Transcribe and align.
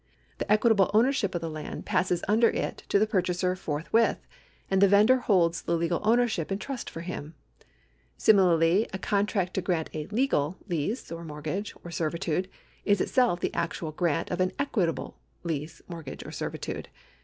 The 0.39 0.45
equit 0.45 0.71
able 0.71 0.87
owTiership 0.95 1.35
of 1.35 1.41
the 1.41 1.49
land 1.51 1.85
passes 1.85 2.23
under 2.27 2.49
it 2.49 2.85
to 2.89 2.97
the 2.97 3.05
purchaser 3.05 3.55
forthwith, 3.55 4.17
and 4.67 4.81
the 4.81 4.87
vendor 4.87 5.17
holds 5.19 5.61
the 5.61 5.77
legal 5.77 6.01
ownership 6.03 6.51
in 6.51 6.57
trust 6.57 6.89
for 6.89 7.01
him. 7.01 7.35
Similarly 8.17 8.87
a 8.93 8.97
con 8.97 9.27
tract 9.27 9.53
to 9.53 9.61
grant 9.61 9.91
a 9.93 10.07
legal 10.07 10.57
lease 10.67 11.11
or 11.11 11.23
mortgage 11.23 11.75
or 11.83 11.91
servitude 11.91 12.49
is 12.83 12.99
itself 12.99 13.41
the 13.41 13.53
actual 13.53 13.91
grant 13.91 14.31
of 14.31 14.41
an 14.41 14.53
equitable 14.57 15.19
lease, 15.43 15.83
mortgage, 15.87 16.25
or 16.25 16.31
servitude. 16.31 16.89